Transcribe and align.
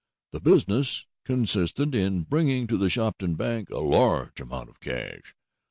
The 0.31 0.41
business 0.41 1.05
consisted 1.25 1.93
in 1.93 2.23
bringing 2.23 2.65
to 2.65 2.75
the 2.77 2.89
Shopton 2.89 3.35
Bank 3.35 3.69
a 3.69 3.77
large 3.77 4.41
amount 4.41 4.69
of 4.69 4.79
cash. 4.79 5.35